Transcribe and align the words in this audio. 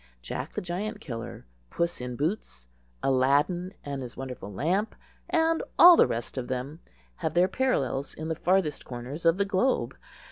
"Jack 0.23 0.53
the 0.53 0.61
Giant 0.61 0.99
Killer," 0.99 1.45
"Puss 1.69 2.01
in 2.01 2.15
Boots," 2.15 2.67
"Aladdin 3.03 3.71
and 3.83 4.01
his 4.01 4.17
Wonderful 4.17 4.51
Lamp," 4.51 4.95
and 5.29 5.61
all 5.77 5.95
the 5.95 6.07
rest 6.07 6.39
of 6.39 6.47
them, 6.47 6.79
have 7.17 7.35
their 7.35 7.47
parallels 7.47 8.15
in 8.15 8.27
the 8.27 8.33
farthest 8.33 8.83
corners 8.83 9.25
of 9.27 9.37
the 9.37 9.45
globe. 9.45 9.95